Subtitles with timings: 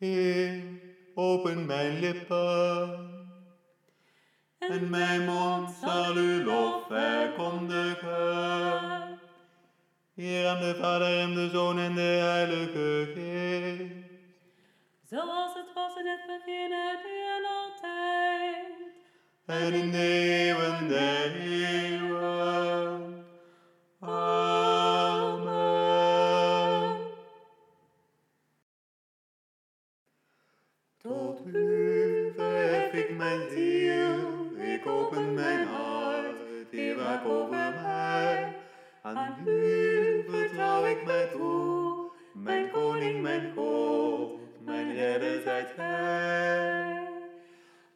[0.00, 0.62] Heer,
[1.14, 3.08] open mijn lippen.
[4.58, 8.08] En mijn mond zal uw lof verkondigen.
[10.14, 13.92] Heer aan de Vader en de Zoon en de Heilige Geest.
[15.08, 18.66] Zoals het was in het begin, het nu en altijd.
[19.46, 23.24] En in de eeuwen der eeuwen.
[24.00, 24.39] Amen.
[33.20, 34.18] Mijn ziel,
[34.74, 36.36] ik open mijn hart,
[36.70, 38.56] Heer, waak over mij.
[39.02, 44.30] Aan u vertrouw ik mij toe, mijn koning, mijn God,
[44.64, 47.08] mijn redder zijt gij.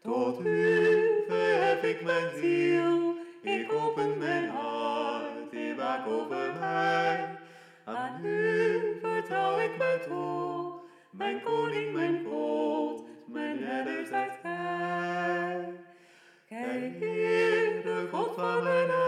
[0.02, 7.38] Tot u verhef ik mijn ziel, ik open mijn hart, Heer, waak over mij.
[7.84, 10.72] Aan u vertrouw ik mij toe,
[11.10, 12.93] mijn koning, mijn God,
[18.44, 19.03] de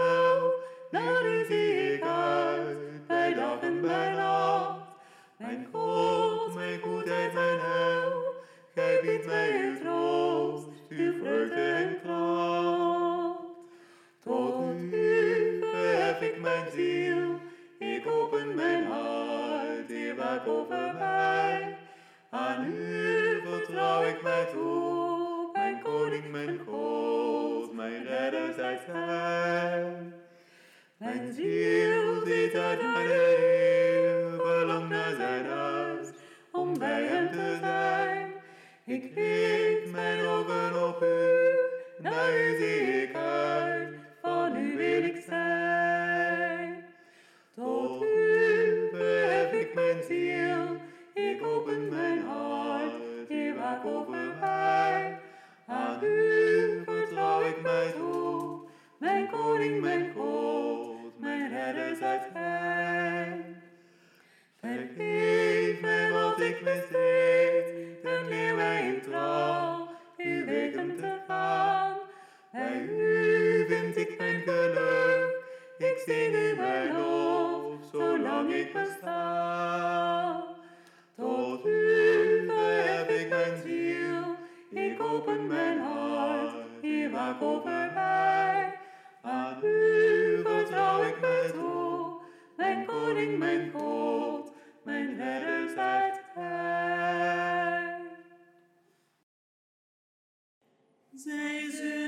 [101.69, 102.06] Zij zullen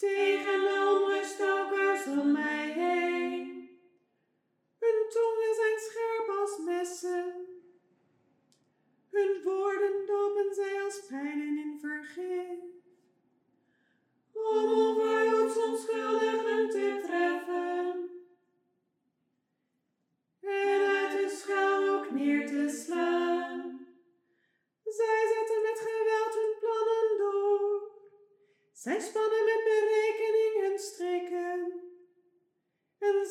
[0.00, 0.79] Tegen de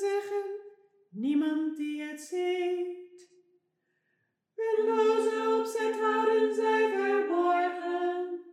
[0.09, 0.45] zeggen,
[1.09, 3.29] niemand die het ziet.
[4.55, 8.43] Hun loze opzet houden zij verborgen.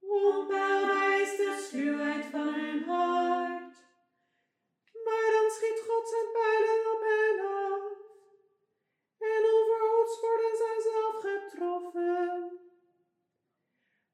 [0.00, 3.74] Onpeilbaar is de schuwheid van hun hart.
[5.04, 7.82] Maar dan schiet God zijn pijlen op hen af.
[9.18, 12.58] En onverhoeds worden zij zelf getroffen.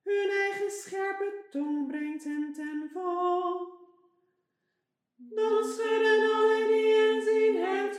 [0.02, 3.85] Hun eigen scherpe tong brengt hen ten val.
[5.18, 7.98] No sudden all in hands in hands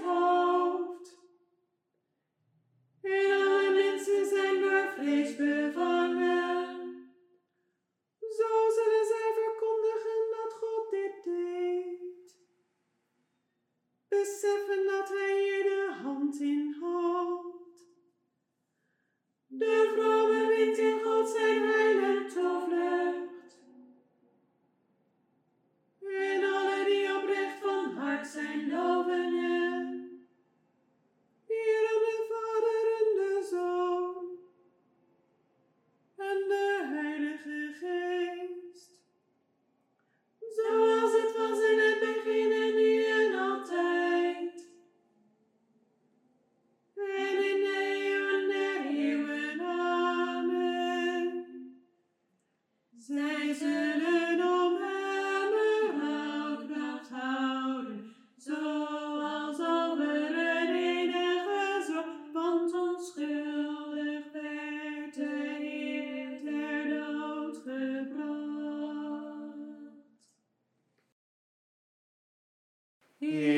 [73.20, 73.57] Yeah.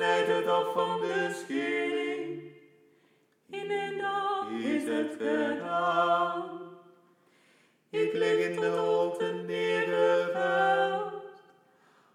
[0.00, 2.42] Snijdt het af van de schering.
[3.50, 6.60] In een dag is het gedaan.
[7.90, 11.22] Ik lig in de hoogte neergeveld,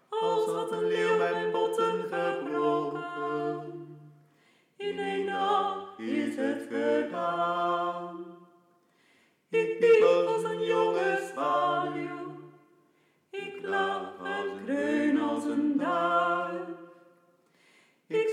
[0.08, 3.02] als had een leeuw mijn botten gebroken.
[4.76, 8.26] In een dag is het gedaan.
[9.48, 10.02] Ik piep
[18.08, 18.28] Ik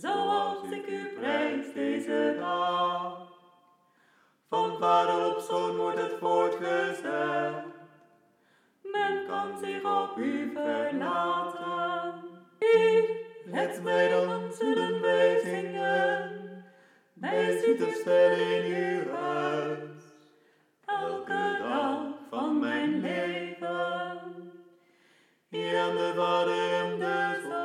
[0.00, 3.28] zoals ik u prijs deze dag.
[4.48, 7.64] Van vader op zoon wordt het voortgezet,
[8.82, 12.14] men kan zich op u verlaten.
[12.58, 13.04] Heer,
[13.50, 16.64] red mij dan zullen wij zingen,
[17.12, 20.02] wij zitten stil in uw huis,
[20.86, 22.00] elke dag
[22.30, 24.52] van mijn leven.
[25.48, 27.59] Hier aan de de Zoon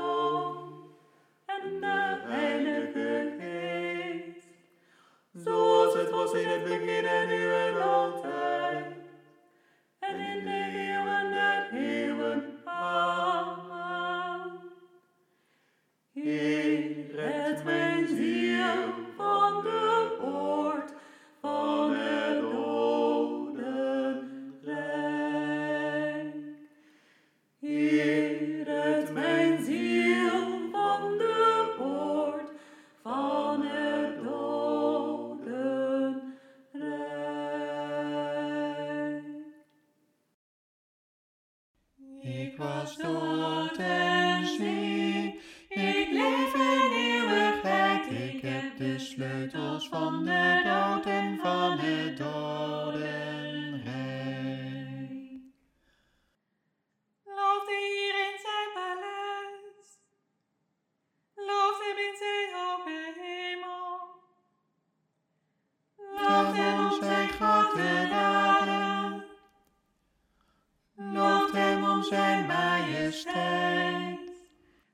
[72.09, 74.19] zijn majesteit.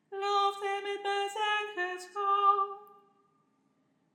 [0.09, 2.67] Looft hem met bezijn geschoon?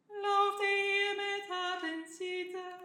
[0.09, 2.79] Looft hij hier met haat en zieten?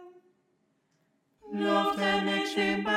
[1.50, 2.91] Looft hem met cymbalen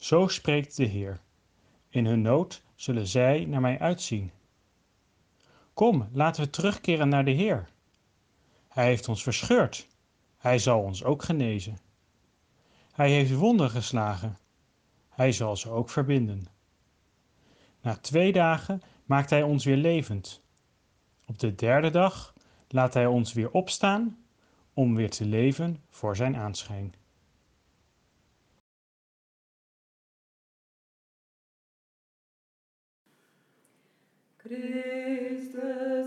[0.00, 1.20] Zo spreekt de Heer.
[1.88, 4.30] In hun nood zullen zij naar mij uitzien.
[5.74, 7.68] Kom, laten we terugkeren naar de Heer.
[8.68, 9.86] Hij heeft ons verscheurd.
[10.36, 11.78] Hij zal ons ook genezen.
[12.92, 14.38] Hij heeft wonden geslagen.
[15.08, 16.46] Hij zal ze ook verbinden.
[17.80, 20.42] Na twee dagen maakt hij ons weer levend.
[21.26, 22.34] Op de derde dag
[22.68, 24.24] laat hij ons weer opstaan
[24.74, 26.94] om weer te leven voor zijn aanschijn.
[34.50, 35.99] Christus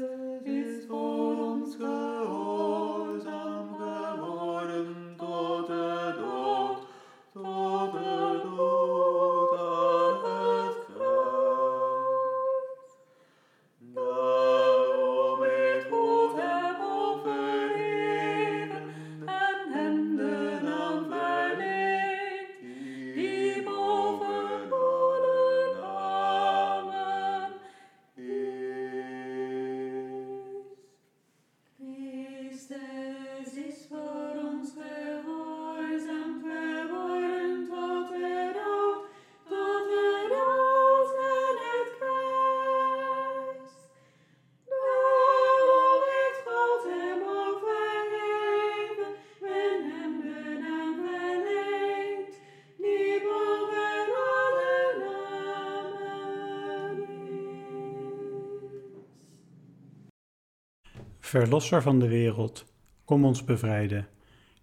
[61.33, 62.65] Verlosser van de wereld,
[63.05, 64.07] kom ons bevrijden.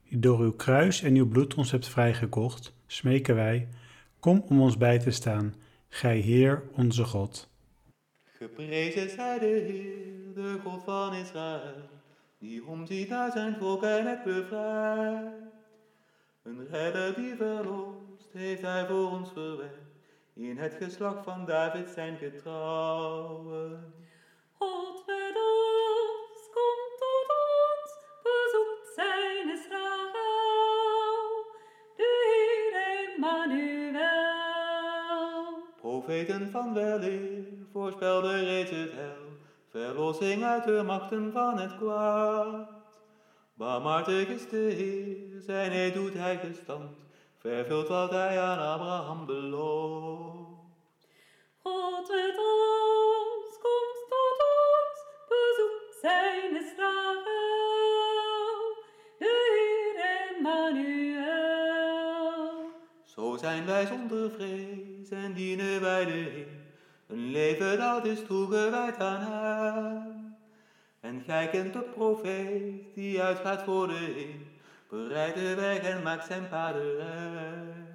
[0.09, 3.69] Die door uw kruis en uw bloed ons hebt vrijgekocht, smeken wij,
[4.21, 5.55] kom om ons bij te staan,
[5.89, 7.49] gij Heer onze God.
[8.25, 11.89] Geprezen zij de Heer, de God van Israël,
[12.39, 15.35] die omziet naar zijn volk en het bevrijdt.
[16.43, 19.91] Een redder die verlost, heeft hij voor ons verwekt,
[20.35, 23.93] in het geslacht van David zijn getrouwen.
[24.53, 25.05] God
[36.11, 39.39] Profeten van weleer voorspelden reeds het heil,
[39.71, 42.69] verlossing uit de machten van het kwaad.
[43.55, 46.97] Barmhartig is de Heer, zijn eed doet hij gestand,
[47.39, 50.10] vervult wat hij aan Abraham belooft.
[63.41, 66.47] Zijn wij zonder vrees en dienen wij de Heer,
[67.07, 70.37] een leven dat is toegewijd aan hem.
[71.01, 74.35] En gij kent de profeet die uitgaat voor de Heer,
[74.89, 77.89] bereidt de weg en maakt zijn paden recht.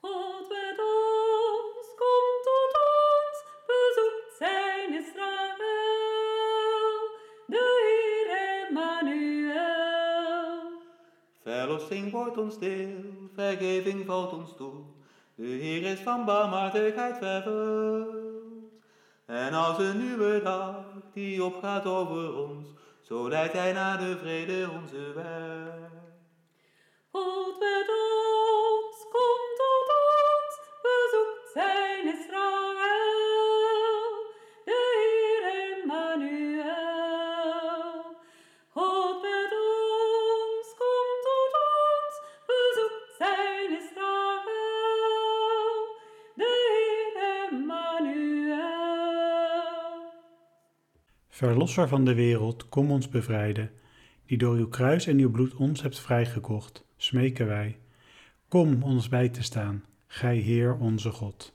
[0.00, 5.58] God met ons, komt tot ons, bezoekt zijn Israël.
[7.46, 8.28] De Heer
[8.66, 9.60] Emmanuel.
[11.42, 14.72] Verlossing wordt ons deel, vergeving valt ons toe.
[15.34, 18.14] De Heer is van barmhartigheid vervuld.
[19.26, 22.66] En als een nieuwe dag die opgaat over ons,
[23.02, 25.90] zo leidt Hij naar de vrede onze weg.
[27.10, 32.59] God met ons, komt tot ons, bezoekt zijn Israël.
[51.40, 53.70] Verlosser van de wereld, kom ons bevrijden.
[54.26, 57.78] Die door uw kruis en uw bloed ons hebt vrijgekocht, smeken wij.
[58.48, 61.52] Kom ons bij te staan, gij Heer onze God.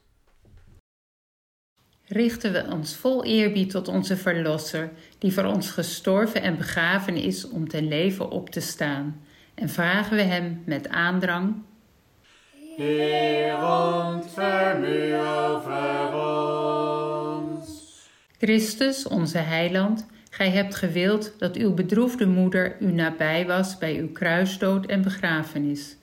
[2.05, 7.49] richten we ons vol eerbied tot onze Verlosser, die voor ons gestorven en begraven is
[7.49, 9.21] om ten leven op te staan,
[9.53, 11.55] en vragen we Hem met aandrang:
[12.77, 16.54] Heer, ontferm u over ons.
[18.37, 24.11] Christus, onze Heiland, Gij hebt gewild dat uw bedroefde moeder u nabij was bij uw
[24.11, 25.95] kruisdood en begrafenis.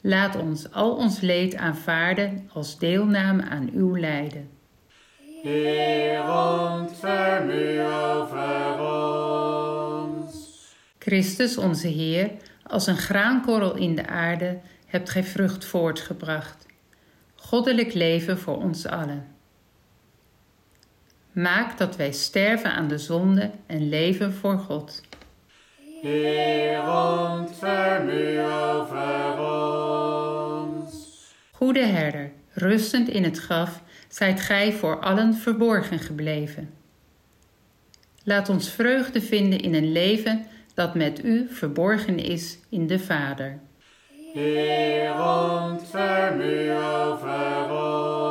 [0.00, 4.48] Laat ons al ons leed aanvaarden als deelname aan uw lijden.
[5.42, 10.34] Heer, ontferm u over ons.
[10.98, 12.30] Christus, onze Heer,
[12.62, 16.66] als een graankorrel in de aarde hebt gij vrucht voortgebracht.
[17.34, 19.35] Goddelijk leven voor ons allen.
[21.36, 25.00] Maak dat wij sterven aan de zonde en leven voor God.
[26.02, 30.94] Heer, ontferm u over ons.
[31.50, 36.70] Goede herder, rustend in het graf, zijt gij voor allen verborgen gebleven.
[38.24, 43.58] Laat ons vreugde vinden in een leven dat met u verborgen is in de Vader.
[44.32, 48.24] Heer, ontferm u over ons.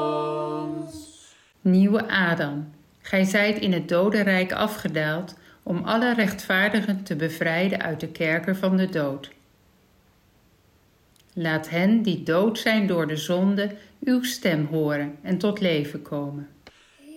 [1.62, 2.74] Nieuwe Adam,
[3.06, 8.78] gij zijt in het dodenrijk afgedaald om alle rechtvaardigen te bevrijden uit de kerker van
[8.78, 9.32] de dood.
[11.34, 16.50] Laat hen die dood zijn door de zonde uw stem horen en tot leven komen.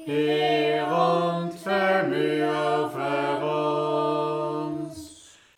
[0.05, 4.99] Heer, ontferm u over ons.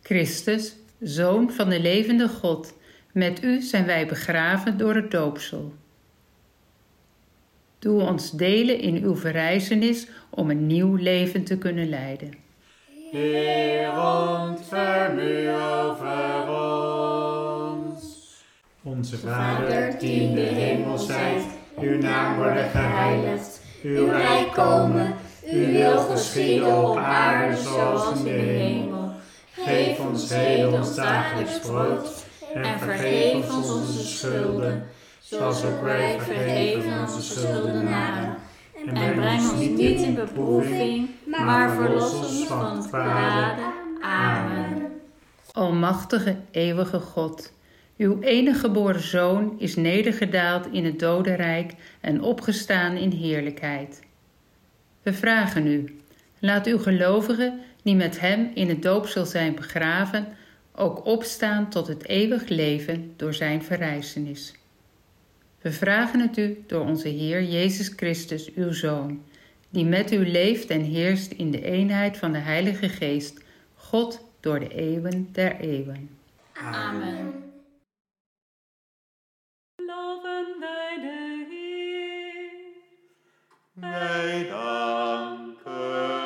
[0.03, 2.75] Christus, Zoon van de levende God,
[3.13, 5.73] met u zijn wij begraven door het doopsel.
[7.81, 12.35] Doe ons delen in uw verrijzenis om een nieuw leven te kunnen leiden.
[13.11, 18.05] Heer, ontferm u over ons.
[18.83, 21.43] Onze Vader die in de hemel zijt,
[21.81, 25.15] uw naam worden geheiligd, uw rijk komen,
[25.51, 29.11] uw wil geschieden op aarde zoals in de hemel.
[29.53, 34.87] Geef ons heden ons dagelijks brood en vergeef ons onze schulden,
[35.31, 38.37] zoals ook wij vergeven onze schuldenaren.
[38.87, 43.63] En breng ons niet in beproeving, maar verlos ons van het kwade.
[44.03, 45.01] Amen.
[45.53, 47.53] Almachtige, eeuwige God,
[47.97, 54.03] uw enige geboren Zoon is nedergedaald in het dodenrijk en opgestaan in heerlijkheid.
[55.03, 55.97] We vragen u,
[56.39, 60.27] laat uw gelovigen die met hem in het doopsel zijn begraven,
[60.75, 64.60] ook opstaan tot het eeuwig leven door zijn verrijzenis.
[65.61, 69.25] We vragen het u door onze Heer Jezus Christus, uw Zoon,
[69.69, 73.45] die met u leeft en heerst in de eenheid van de Heilige Geest,
[73.75, 76.19] God door de eeuwen der eeuwen.
[76.53, 77.53] Amen.
[79.77, 82.51] Loven wij de Heer.
[83.73, 86.20] Wij danken